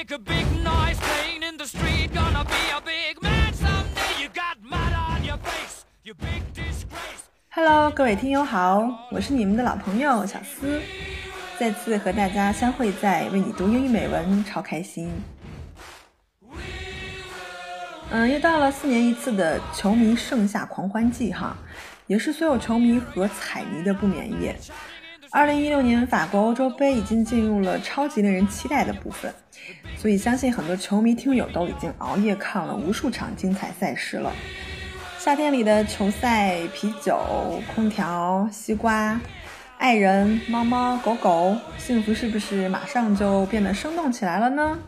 [0.00, 2.10] make a big noise playing in the street.
[2.14, 4.22] Gonna be a big man someday.
[4.22, 7.28] You got mud on your face, you big disgrace.
[7.50, 8.80] Hello，各位听友好，
[9.10, 10.80] 我是你们的老朋友小思，
[11.58, 15.12] 再次和大家相会在为你读英语美文，超开心。
[18.10, 21.54] 嗯，又到了四年一次的球迷盛夏狂欢季哈，
[22.06, 24.56] 也是所有球迷和彩迷的不眠夜。
[25.32, 29.32] 二零一六年法国欧洲杯已经进入了超级令人期待的部分，
[29.96, 34.32] 所以相信很多球迷听友都已经熬夜看了无数场精彩赛事了。
[35.18, 39.20] 夏天里的球赛、啤酒、空调、西瓜、
[39.76, 44.78] 爱人、猫猫狗狗，幸福是不是马上就变得生动起来了呢？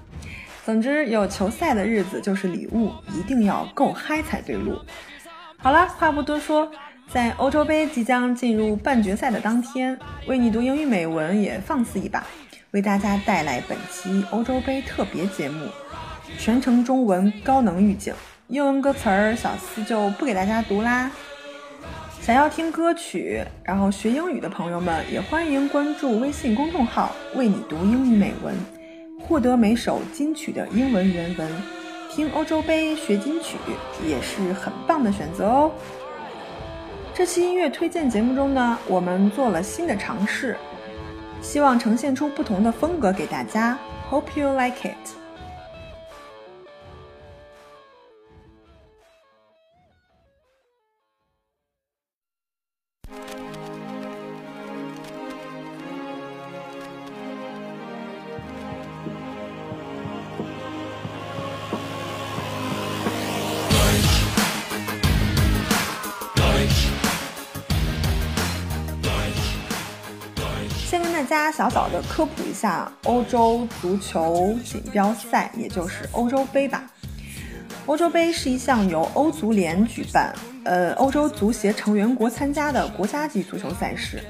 [0.64, 4.78] 总之，有球赛的日子就是礼物，一定要够嗨才对路。
[5.58, 6.70] 好了，话不多说。
[7.12, 12.24] 在欧洲杯即将进入半决赛的当天，为你读英语美文也放肆一把，
[12.72, 15.68] 为大家带来本期欧洲杯特别节目，
[16.38, 18.14] 全程中文高能预警，
[18.48, 21.10] 英文歌词儿小思就不给大家读啦。
[22.22, 28.54] 想要听歌曲，然后学英语的朋友们也欢迎关注微信公众号“为你读英语美文”，
[29.20, 31.46] 获得每首金曲的英文原文，
[32.10, 33.58] 听欧洲杯学金曲
[34.02, 35.70] 也是很棒的选择哦。
[37.12, 40.56] 这期音乐推荐节目中呢，我们做了新的尝试，
[41.42, 43.78] 希望呈现出不同的风格给大家。
[44.08, 45.21] Hope you like it.
[71.32, 76.84] 大家小小的科普一下欧洲足球锦标赛，也就是欧洲杯吧。
[77.86, 80.34] 欧洲杯是一项由欧足联举办，
[80.64, 84.22] 呃，欧洲足协成员国参加的国家级足球赛事。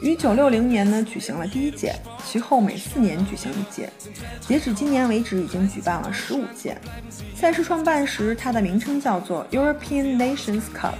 [0.00, 1.94] 于九六零年呢举行了第一届，
[2.24, 3.90] 其后每四年举行一届，
[4.40, 6.78] 截止今年为止已经举办了十五届。
[7.36, 10.94] 赛事创办时，它的名称叫做 European Nations Cup。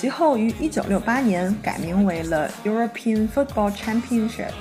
[0.00, 4.52] 其后于1968年改名为了 European Football Championship。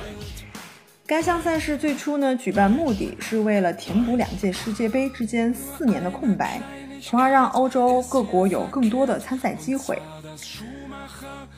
[1.06, 6.60] 该项赛事最初呢举办目的是为了填补两届世界杯之间四年的空白，
[7.04, 10.02] 从而让欧洲各国有更多的参赛机会。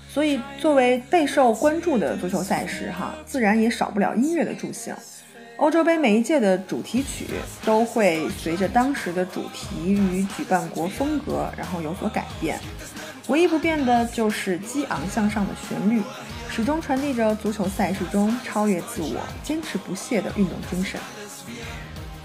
[0.10, 4.94] 所以作为备受关注的足球赛事，哈，自然也少不了音乐的助兴。
[5.56, 7.28] 欧洲杯每一届的主题曲
[7.64, 12.60] 都会随着当时的主题与举办国风格，然后有所改变。
[13.30, 16.02] 唯一不变的就是激昂向上的旋律，
[16.50, 21.00] 始终传递着足球赛事中超越自我、坚持不懈的运动精神。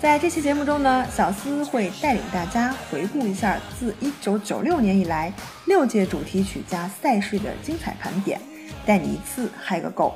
[0.01, 5.31] 在这期节目中呢，小思会带领大家回顾一下自1996年以来
[5.67, 8.41] 六届主题曲加赛事的精彩盘点，
[8.87, 10.15] 带你一次嗨个够。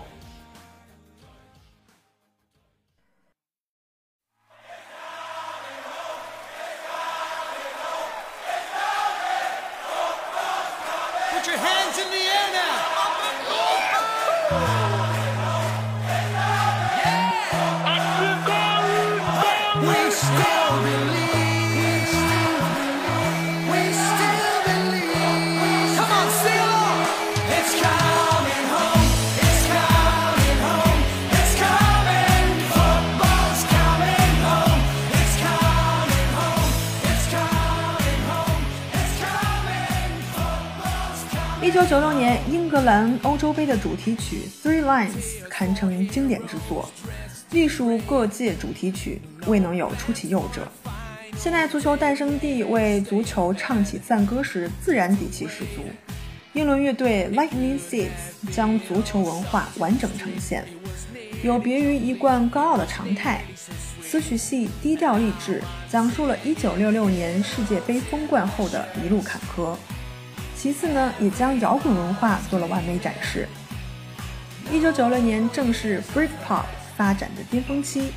[41.98, 46.88] 九九六年英格兰欧洲杯的主题曲《Three Lines》堪称经典之作，
[47.50, 50.68] 隶属各界主题曲，未能有出其右者。
[51.36, 55.82] 现代足球诞生地为足球唱起赞歌时，自然底气十足。
[56.52, 60.64] 英伦乐队 Lightning Seeds 将足球文化完整呈现，
[61.42, 63.42] 有别于一贯高傲的常态，
[64.00, 69.74] 此曲系低调励志，讲述了1966年世界杯封冠后的一路坎坷。
[70.60, 73.46] 其次呢，也将摇滚文化做了完美展示。
[74.72, 76.64] 一九九六年正是 Britpop
[76.96, 78.08] 发展的巅峰期，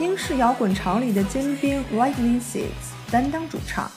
[0.00, 3.88] 英式摇滚潮里的尖兵 Lightning Seeds 担当主唱，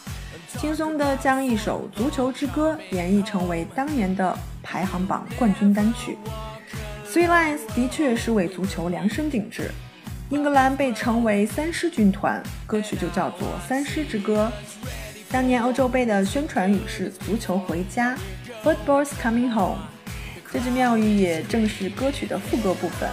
[0.56, 6.16] 轻松地将一首《足球之歌》演绎成为当年的排行榜冠军单曲。
[7.12, 9.72] Three Lions 的确是为足球量身定制。
[10.30, 14.52] 英格兰被称为三狮军团，歌曲就叫做《三狮之歌》。
[15.32, 18.18] 当年欧洲杯的宣传语是“足球回家
[18.64, 19.78] ”，Football's coming home。
[20.52, 23.08] 这句妙语也正是歌曲的副歌部分。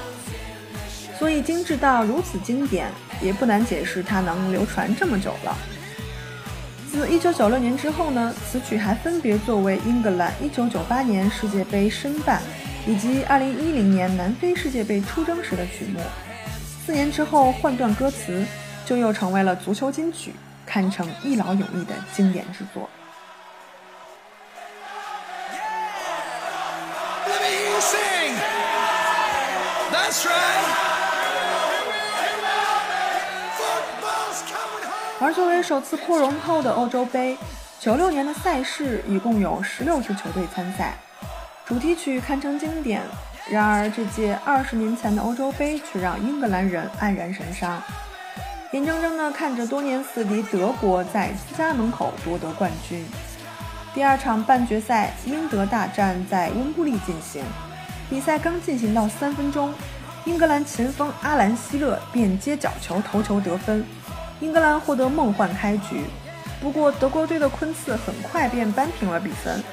[1.18, 2.88] 所以精致到如此经典，
[3.20, 5.54] 也不难解释它能流传这么久了。
[6.90, 12.40] 自1996年之后呢，此曲还分别作为英格兰1998年世界杯申办
[12.86, 16.00] 以及2010年南非世界杯出征时的曲目。
[16.86, 18.42] 四年之后换段歌词，
[18.86, 20.32] 就又成为了足球金曲，
[20.66, 22.90] 堪称一劳永逸的经典之作。
[35.18, 37.36] 而作为首次扩容后的欧洲杯，
[37.80, 40.94] 九六年的赛事一共有十六支球队参赛，
[41.64, 43.02] 主题曲堪称经典。
[43.50, 47.82] 然而，这届二十年前的欧洲杯却让英格兰人黯然神伤，
[48.76, 53.02] 眼睁睁地看着多年死敌德国在家门口夺得冠军。
[53.94, 57.42] 第二场半决赛英德大战在温布利进行，
[58.10, 59.72] 比赛刚进行到三分钟，
[60.26, 63.82] 英格兰前锋阿兰·希勒便接角球头球得分。
[64.40, 66.04] 英格兰获得梦幻开局，
[66.60, 69.64] 不过德国队的昆茨很快便扳平了比分。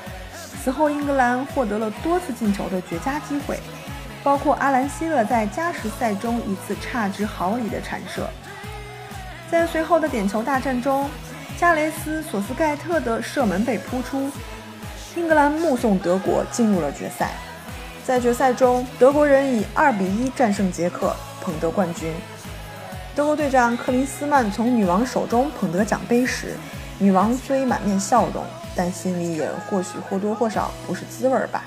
[0.64, 3.60] 此后，英格兰获得了多次进球的绝佳机会，
[4.24, 8.30] 包括阿兰·希勒在加时赛中一次差之毫厘的铲射。
[9.54, 11.08] 在随后的点球大战中，
[11.60, 14.32] 加雷斯·索斯盖特的射门被扑出，
[15.16, 17.30] 英格兰目送德国进入了决赛。
[18.04, 22.12] 在决赛中，德国人以二比一战胜捷克，捧得冠军。
[23.14, 26.58] 德国队长克林斯曼从女王手中捧得奖杯时，
[26.98, 28.44] 女王虽满面笑容，
[28.76, 31.64] 但心里也或许或多或少不是滋味儿吧。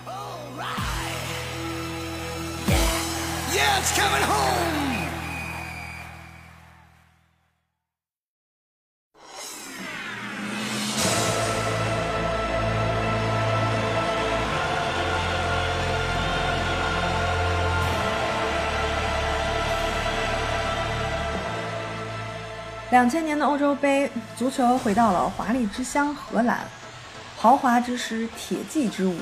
[22.97, 26.61] 两千年的欧洲杯足球回到了华丽之乡荷兰，
[27.37, 29.15] 豪华之诗、铁骑之舞、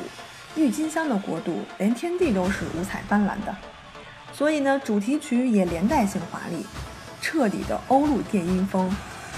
[0.54, 3.52] 郁金香的国度，连天地都是五彩斑斓的。
[4.32, 6.64] 所以呢，主题曲也连带性华丽，
[7.20, 8.88] 彻底的欧陆电音风，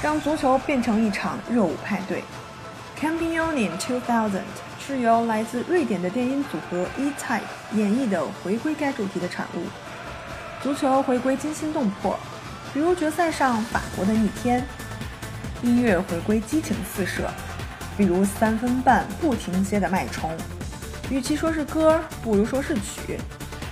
[0.02, 2.22] 让足球变成一场热舞派对。
[3.00, 4.42] Campione Two Thousand
[4.86, 7.40] 是由来自瑞典的电音组合 E-Type
[7.72, 9.62] 演绎的回归该主题的产物。
[10.62, 12.18] 足球回归惊心动魄。
[12.76, 14.62] 比如决赛上法国的逆天，
[15.62, 17.22] 音乐回归激情四射；
[17.96, 20.30] 比如三分半不停歇的脉冲，
[21.08, 23.18] 与其说是歌，不如说是曲。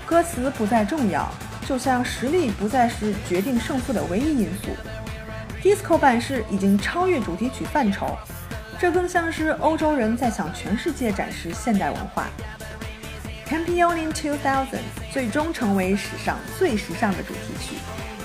[0.07, 1.31] 歌词不再重要，
[1.67, 4.71] 就像实力不再是决定胜负的唯一因素。
[5.63, 8.17] Disco 版式已经超越主题曲范畴，
[8.81, 12.25] 这更像是欧洲人在向全世界展示现代文化。
[13.47, 14.81] Campione Two Thousand
[15.13, 17.77] 最终成为史上最时尚的主题曲。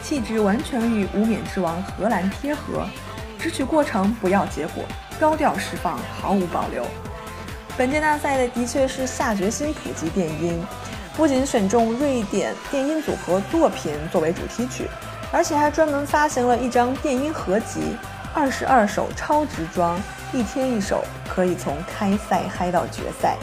[0.03, 2.87] 气质完全与无冕之王荷兰贴合，
[3.37, 4.83] 只取过程不要结果，
[5.19, 6.85] 高调释放毫无保留。
[7.77, 10.61] 本届大赛的的确是下决心普及电音，
[11.15, 14.89] 不仅选中瑞典电音组合作品作为主题曲，
[15.31, 17.95] 而且还专门发行了一张电音合集，
[18.33, 19.97] 二十二首超值装，
[20.33, 23.37] 一天一首，可以从开赛嗨到决赛。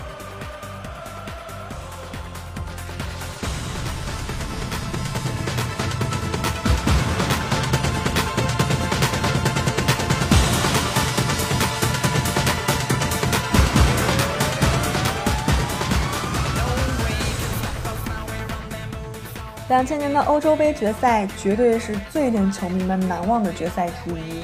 [19.77, 24.41] 两千年的欧洲杯决赛绝对是最令球迷们难忘的决赛之一，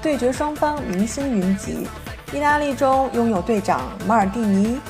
[0.00, 1.86] 对决双方明星云集。
[2.32, 4.80] 意大利中拥有队长马尔蒂尼、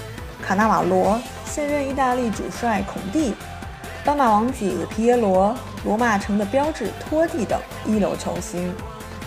[0.41, 3.35] 卡纳瓦罗，现任意大利主帅孔蒂、
[4.05, 5.53] 斑马王子皮耶罗、
[5.85, 8.73] 罗马城的标志托蒂等一流球星。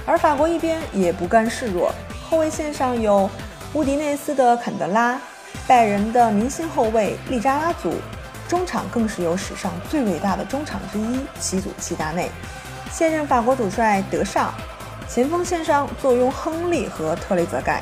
[0.06, 1.92] 而法国一边也不甘示弱，
[2.30, 3.30] 后卫线上有
[3.74, 5.20] 乌迪内斯的坎德拉、
[5.68, 7.92] 拜仁的明星后卫利扎拉祖。
[8.48, 12.30] 中场更是有史上最伟大的中场之一齐祖齐达内，
[12.92, 14.54] 现任法国主帅德尚，
[15.10, 17.82] 前锋线上坐拥亨利和特雷泽盖。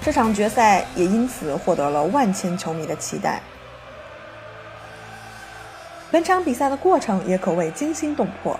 [0.00, 3.40] 这场决赛也因此获得了万千球迷的期待。
[6.10, 8.58] 本场比赛的过程也可谓惊心动魄，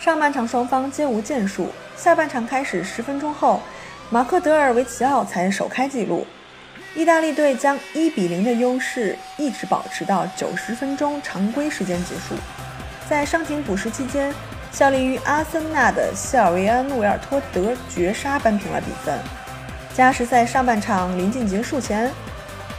[0.00, 3.60] 上半场双方皆无建树，下半场开始十分钟后，
[4.08, 6.26] 马克德尔维奇奥才首开纪录。
[6.94, 12.34] 意大利队将一比零的优势一直保持到九十分钟常规时间结束。
[13.08, 14.34] 在伤停补时期间，
[14.72, 19.16] 效力于阿森纳的谢尔维安·维尔托德绝杀扳平了比分。
[19.94, 22.10] 加时赛上半场临近结束前，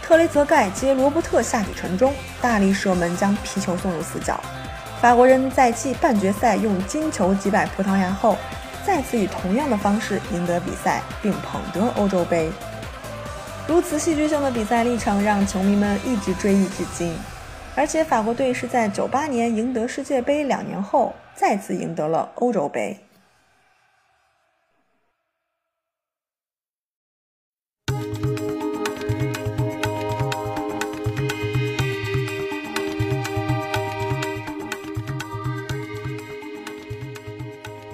[0.02, 4.40] 特雷泽盖接罗伯特下底传中，大力射门将皮球送入死角。
[5.02, 8.38] 法国人在继半决赛用金球击败葡萄牙后，
[8.86, 12.52] 再次以同样的方式赢得比赛，并捧得欧洲杯。
[13.68, 17.16] 如此戏剧性的比赛历程让球迷们一直追忆至今。
[17.74, 22.98] 而且法国队是在九八年赢得世界杯两年后，再次赢得了欧洲杯。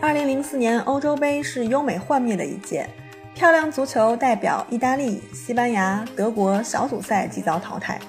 [0.01, 2.89] 二零零四年欧洲杯是优美幻灭的一届，
[3.37, 7.99] 漂亮足球代表意大利、西班牙、德国小组赛即遭淘汰。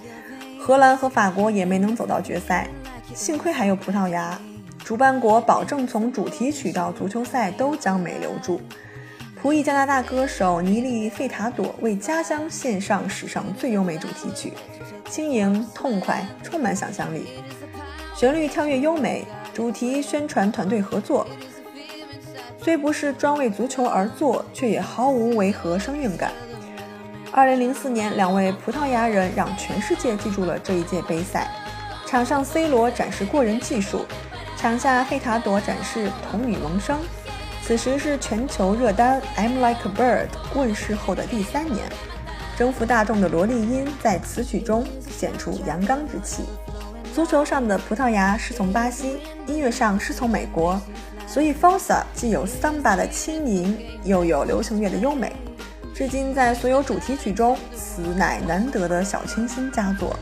[0.59, 2.67] 荷兰和法国也没能走到决赛，
[3.15, 4.41] 幸亏还有葡萄牙。
[4.83, 8.59] 主办国保证从主题曲到足球赛都将美留住。
[9.35, 14.55] 葡裔加拿大歌手尼利·费塔朵为家乡献上史上最优美主题曲，
[15.11, 17.27] 轻盈、痛快、充满想象力，
[18.17, 21.27] 旋律跳跃优美，主题宣传团队合作。
[22.63, 26.33] 虽不是专为足球而作，却也毫无违和生硬感。
[27.31, 31.51] 二零零四年，两位葡萄牙人让全世界记住了这一届杯赛。
[32.07, 34.01] 场上，C 罗展示过人技术；
[34.57, 36.99] 场下，费塔朵展示童女萌生。
[37.63, 40.27] 此时是全球热单《I'm Like a Bird》
[40.59, 41.87] 问世后的第三年，
[42.57, 46.45] 征服大众的萝莉音在词曲中显出阳刚之气。
[47.15, 50.81] 足球上的葡萄牙师从巴西，音乐上师从美国，
[51.39, 55.33] 所以 Fossa 既有桑巴的轻盈，又有流行乐的优美。
[55.95, 60.19] 至今，在所有主题曲中，此乃难得的小清新佳作。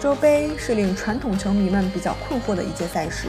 [0.00, 3.28] 洲杯是令传统球迷们比较困惑的一届赛事，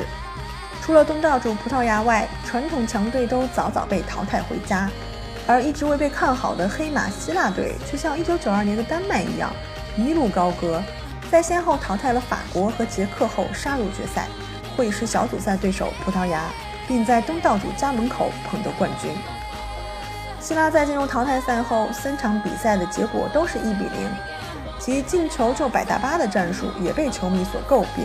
[0.82, 4.90] 除了东道主葡萄牙外，传统强队都早早被淘汰回家，
[5.46, 9.52] 而一直未被看好的黑马希腊队却像一九九二年的丹麦一样
[9.98, 10.82] 一路高歌，
[11.30, 14.30] 在先后淘汰了法国和捷克后杀入决赛，
[14.78, 16.42] 会师小组赛对手葡萄牙，
[16.88, 19.12] 并在东道主家门口捧得冠军。
[20.40, 24.10] 希腊在进入淘汰赛后三场比赛的结果都是一比零。
[24.84, 28.04] 其进球就摆大巴的战术也被球迷所诟病。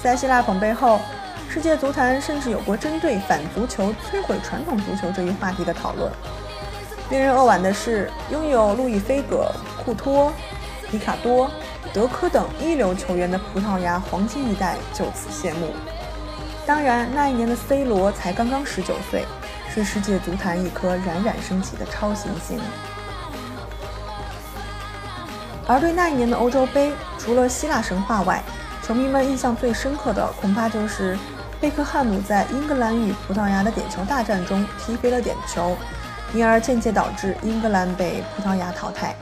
[0.00, 1.00] 在希腊捧杯后，
[1.48, 6.10] 世界足坛甚至有过针对反足球、摧毁传统足球这一话题的讨论。
[7.10, 9.50] 令人扼腕的是，拥有路易菲戈、
[9.84, 10.32] 库托、
[10.88, 11.50] 皮卡多、
[11.92, 15.72] 德科等一流球员的葡萄牙黄金一代就此谢幕。
[16.64, 19.24] 当然，那一年的 C 罗才刚刚十九岁，
[19.74, 22.60] 是世界足坛一颗冉冉升起的超新星。
[25.70, 28.42] 而对那一年的欧洲杯，除了希腊神话外，
[28.82, 31.16] 球迷们印象最深刻的恐怕就是
[31.60, 35.76] 贝克汉姆在英格兰与葡萄牙的点球大战中踢飞了点球，
[36.34, 39.14] 因而间接导致英格兰被葡萄牙淘汰。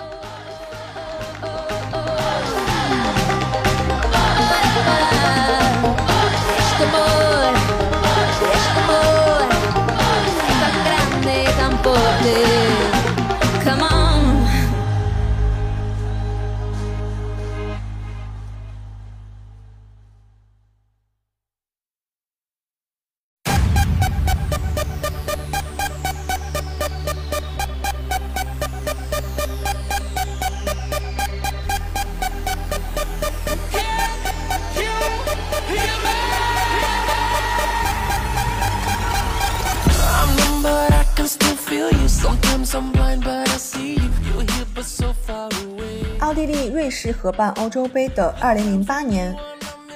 [47.13, 49.35] 合办欧洲杯的2008年，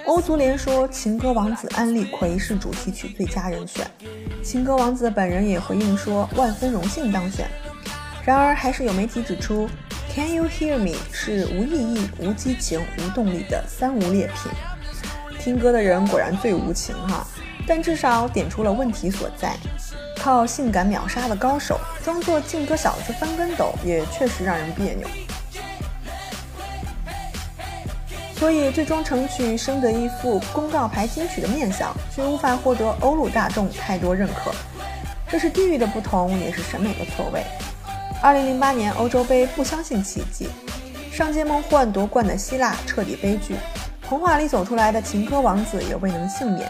[0.07, 3.87] 欧足联说情歌王子安利奎是主题曲最佳人选，
[4.43, 7.47] 情歌王子本人也回应说万分荣幸当选。
[8.25, 9.69] 然而，还是有媒体指出
[10.15, 14.53] ，Can you hear me 是无意义、无激情、无动力的三无劣品。
[15.41, 17.27] 听歌的人果然最无情哈，
[17.67, 19.57] 但至少点出了问题所在。
[20.17, 25.09] 靠性感秒杀的高手，装作劲歌小子翻跟斗，也确实让人别扭。
[28.43, 34.51] 所以最终成曲生得一副公告牌金曲的面相，却无法获得欧陆大众太多认可。
[35.31, 37.45] 这是地域的不同，也是审美的错位。
[38.21, 40.49] 二零零八年欧洲杯，不相信奇迹，
[41.13, 43.55] 上届梦幻夺冠的希腊彻底悲剧，
[44.03, 46.69] 童话里走出来的情歌王子也未能幸免。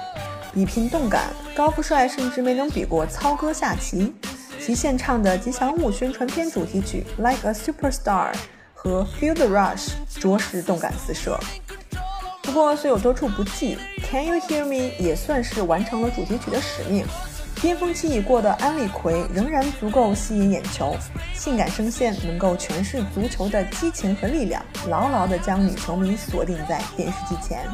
[0.52, 1.23] 比拼动感，
[1.57, 4.12] 高富帅甚至没能比过操哥下棋。
[4.61, 8.33] 其献唱的吉祥物宣传片主题曲《Like a Superstar》
[8.82, 11.38] 和《Feel the Rush》着实动感四射。
[12.42, 13.76] 不过虽有多处不济，
[14.10, 17.06] 《Can You Hear Me》也算是完成了主题曲的使命。
[17.60, 20.96] 巅峰期已过的安利奎仍然足够吸引眼球，
[21.32, 27.64] 性感声线能够诠释足球的激情和力量，牢牢地将女球迷锁定在电视机前。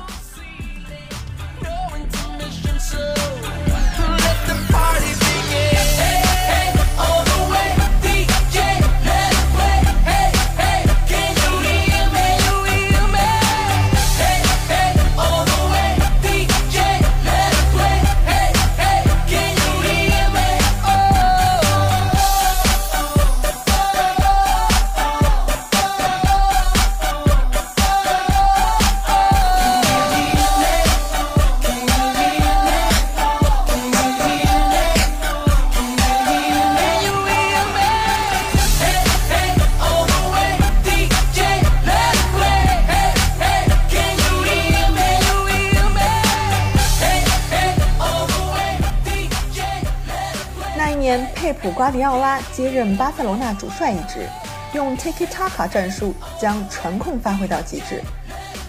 [51.60, 54.28] 普瓜迪奥拉接任巴塞罗那主帅一职，
[54.74, 58.00] 用 Tiki Taka 战术将传控发挥到极致，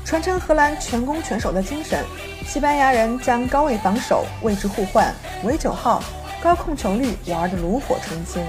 [0.03, 2.03] 传承荷兰全攻全守的精神。
[2.48, 6.01] 西班牙人将高位防守、位置互换、围九号、
[6.41, 8.43] 高控球率玩得炉火纯青。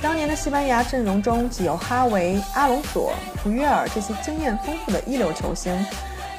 [0.00, 3.12] 当年的西班牙阵容中既有哈维、阿隆索、
[3.42, 5.74] 普约尔这些经验丰富的一流球星，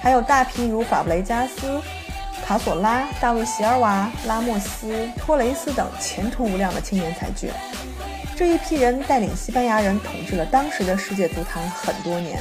[0.02, 1.82] 还有大批如法布雷加斯。
[2.46, 7.50] 卡索拉、大卫·席尔瓦、拉莫斯、托雷斯等前途无量的青年才俊，
[8.36, 12.40] 这一批人带领西班牙人统治了当时的世界足坛很多年。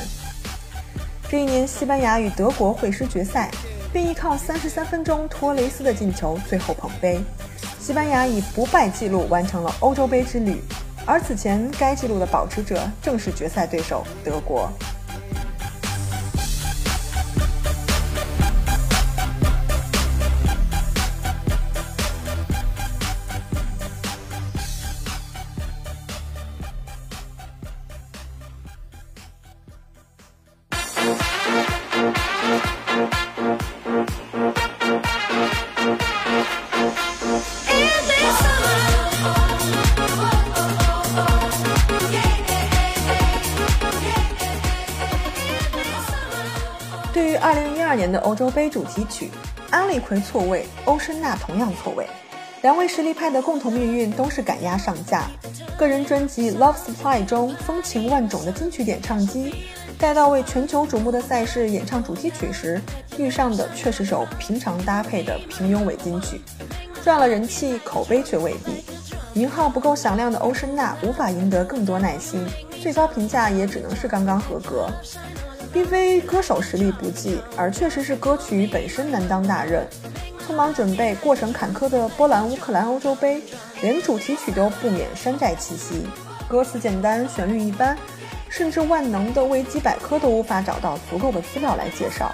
[1.26, 3.50] 这一年，西班牙与德国会师决赛，
[3.94, 7.18] 并依靠三十三分钟托雷斯的进球最后捧杯，
[7.80, 10.60] 西班牙以不败记录完成了欧洲杯之旅。
[11.06, 14.70] 而此前该纪录的保持者正是决赛对手德国。
[48.35, 49.31] 欧洲杯主题曲，
[49.70, 52.05] 安利奎错位，欧申娜同样错位。
[52.62, 55.31] 两位实力派的共同命运都是赶鸭上架。
[55.79, 59.55] 个人专辑《Love Supply》中风情万种的金曲点唱机，
[60.01, 62.81] 待到为全球瞩目的赛事演唱主题曲时，
[63.16, 66.40] 遇上的却是首平常搭配的平庸伪金曲，
[67.05, 68.83] 赚了人气，口碑却未必。
[69.33, 72.44] 名号不够响亮的欧申娜无法赢得更多耐心，
[72.83, 74.90] 最高评价也只能是刚刚合格。
[75.74, 79.84] 并非歌手实力不济，而确实是歌曲本身难当大任。
[80.46, 83.42] 匆忙准备、过程坎坷的波兰乌克兰欧洲杯，
[83.82, 86.06] 连主题曲都不免山寨气息，
[86.48, 87.98] 歌词简单，旋律一般，
[88.48, 92.32] 甚至万能的维基百科都无法找到足够的资料来介绍。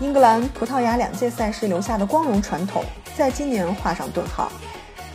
[0.00, 2.82] 英格兰、葡萄牙两届赛事留下的光荣传统，
[3.14, 4.50] 在今年画上顿号。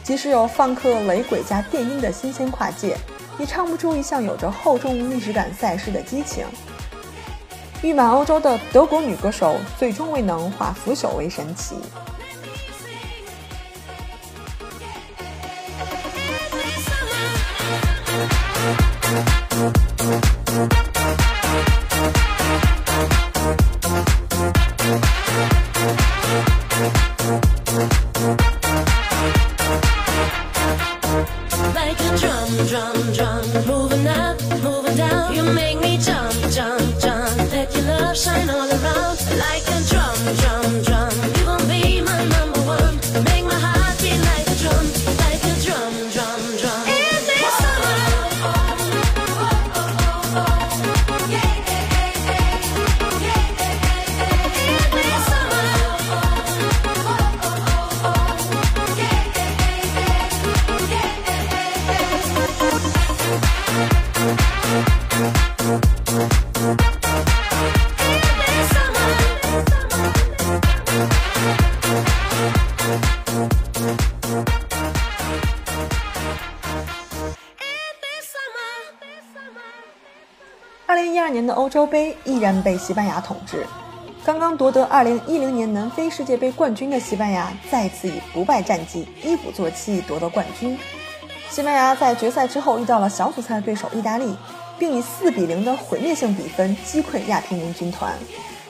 [0.04, 2.96] 即使有放克雷鬼加电音的新鲜跨界，
[3.40, 6.46] 也唱不出一项有着厚重历史感赛事的激情。
[7.82, 11.76] 誉满欧洲的德国女歌手最终未能化腐朽为神奇。
[81.72, 83.66] 洲杯依然被西班牙统治。
[84.26, 90.78] 刚刚夺得2010年南非世界杯冠军的西班牙再次以不败战绩一鼓作气夺得冠军。
[91.50, 94.36] 西班牙在决赛之后遇到了小组赛对手意大利，
[94.78, 98.14] 并以4比0的毁灭性比分击溃亚平宁军团。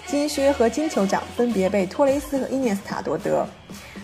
[0.05, 3.47] 金靴和金球奖分别被托雷斯和伊涅斯塔夺得。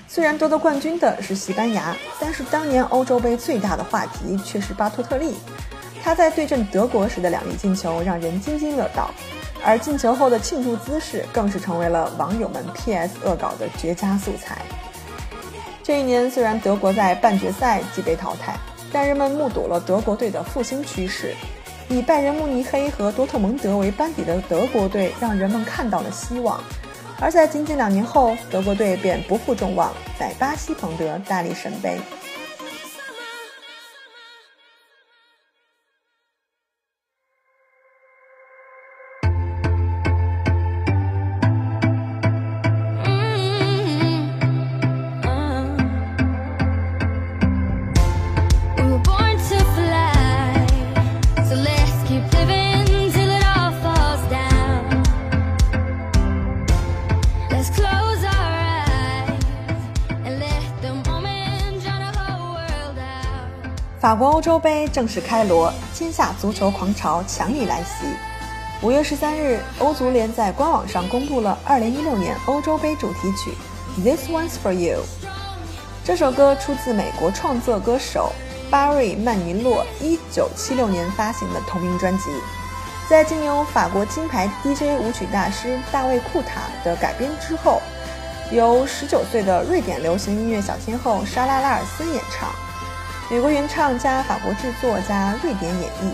[0.07, 5.35] 虽然夺得冠军的是西班牙，但是当年欧洲杯最大的话题却是巴托特利。
[6.07, 9.11] 他在对阵德国时的两粒进球让人津津乐道，
[9.61, 14.61] 而进球后的庆祝姿势更是成为了网友们 PS 恶搞的绝佳素材。
[15.83, 18.55] 这一年，虽然德国在半决赛即被淘汰，
[18.89, 21.35] 但人们目睹了德国队的复兴趋势。
[21.89, 26.57] 以拜仁慕尼黑和多特蒙德为班底的德国队，让人们看到了希望。
[27.19, 31.99] 而在仅仅两年后，德国队便不负众望，在巴西捧得大力神杯。
[64.07, 68.05] 法国欧洲杯正式开锣，今夏足球狂潮强力来袭。
[68.81, 73.51] 五月十三日，欧足联在官网上公布了二零一六年欧洲杯主题曲
[74.01, 74.99] 《This One's for You》。
[76.05, 78.31] 这首歌出自美国创作歌手
[78.71, 82.29] 巴瑞·曼尼洛一九七六年发行的同名专辑，
[83.09, 87.81] 在经由法国金牌 DJ 舞曲大师大卫·库塔的改编之后，
[88.53, 92.47] 由十九岁的瑞典流行音乐小天后莎拉·拉尔森演唱。
[93.29, 96.13] 美国原唱加法国制作加瑞典演绎，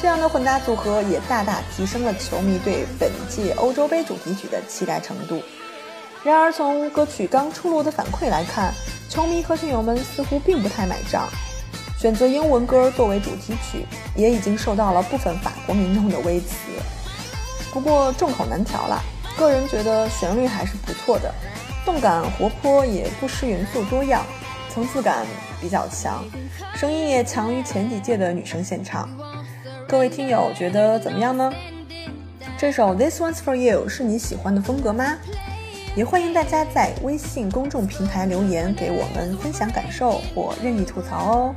[0.00, 5.42] 这样的混搭组合也大大提升了球迷对本届欧洲杯主题曲的期待程度。
[6.22, 8.72] 然而，从歌曲刚出炉的反馈来看，
[9.10, 11.28] 球迷和声友们似乎并不太买账。
[11.98, 13.84] 选择英文歌作为主题曲，
[14.16, 16.56] 也已经受到了部分法国民众的微词。
[17.74, 19.02] 不过众口难调啦，
[19.36, 21.30] 个人觉得旋律还是不错的，
[21.84, 24.24] 动感活泼，也不失元素多样。
[24.72, 25.26] 层次感
[25.64, 26.22] 比较强，
[26.74, 29.08] 声音也强于前几届的女生现场。
[29.88, 31.50] 各位听友觉得怎么样呢？
[32.58, 35.16] 这首《This One's for You》是你喜欢的风格吗？
[35.96, 41.54] 也欢迎大家在微信公众平台留言给我们分享感受或任意吐槽哦。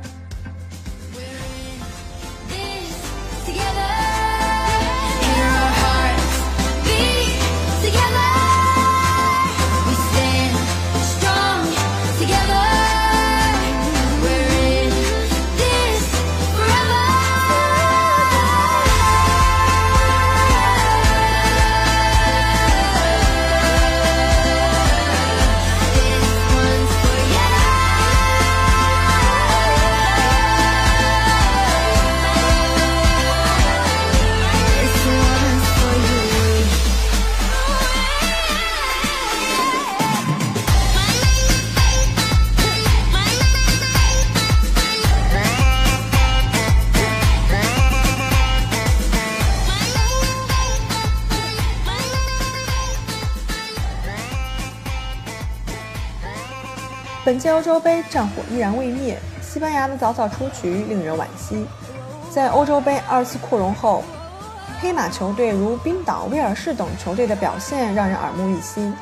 [57.38, 61.64] 在欧洲杯战火依然未灭，西班牙的早早出局令人惋惜。
[62.30, 64.02] 在欧洲杯二次扩容后，
[64.80, 68.92] 黑马球队如冰岛、威尔士等球队的表现让人耳目一新。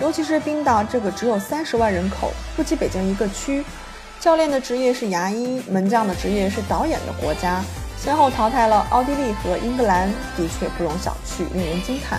[0.00, 3.62] 尤其是冰岛这个只有三十万人口、不及北京一个区，
[4.18, 7.62] 教练的职业是牙医、门将的职业是导演的国家，
[7.98, 12.18] 先后淘汰了奥地利和英格兰，的确不容小觑，令人惊叹。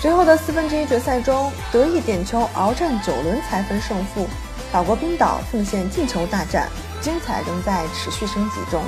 [0.00, 4.28] 随后的四分之一决赛中，德意点球鏖战九轮才分胜负，
[4.70, 6.68] 法国冰岛奉献进球大战，
[7.00, 8.82] 精彩仍在持续升级中。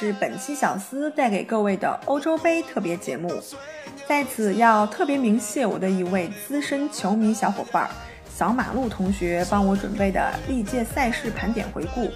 [0.00, 3.30] 是本期小司带给各位的欧洲杯特别节目，
[4.08, 7.90] 在此要特别鸣谢我的一位资深球迷小伙伴儿
[8.34, 12.10] 小马路同学帮我准备的历届赛事盘点回顾。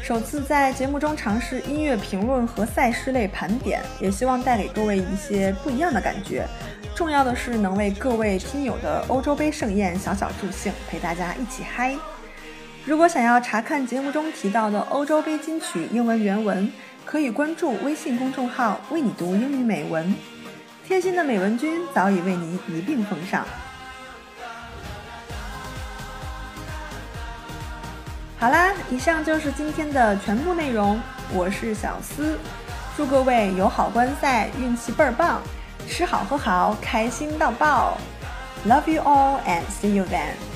[0.00, 6.46] 首次在节目中尝试音乐评论和赛事类盘点，也希望带给各位一些不一样的感觉。
[6.94, 11.96] 重要的是能为各位听友的欧洲杯盛宴小小助兴，陪大家一起嗨。
[12.86, 16.72] 如果想要查看节目中提到的欧洲杯金曲英文原文，
[17.04, 20.14] 可以关注微信公众号“为你读英语美文”。
[20.88, 23.44] 贴心的美文君早已为您一并奉上。
[28.38, 30.98] 好啦，以上就是今天的全部内容。
[31.32, 32.38] 我是小思，
[32.96, 35.42] 祝各位友好观赛，运气倍儿棒，
[35.86, 37.98] 吃好喝好，开心到爆
[38.66, 40.49] ！Love you all and see you then.